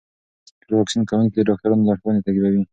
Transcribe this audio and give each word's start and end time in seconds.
ټول 0.61 0.71
واکسین 0.77 1.01
کوونکي 1.09 1.33
د 1.35 1.39
ډاکټرانو 1.49 1.85
لارښوونې 1.87 2.23
تعقیبوي. 2.25 2.61